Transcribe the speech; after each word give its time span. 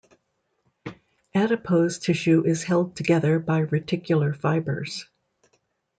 Adipose 1.35 1.99
tissue 1.99 2.43
is 2.43 2.63
held 2.63 2.95
together 2.95 3.37
by 3.37 3.63
reticular 3.63 4.35
fibers. 4.35 5.05